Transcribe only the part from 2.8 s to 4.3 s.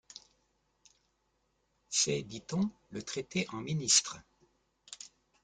le traiter en ministre.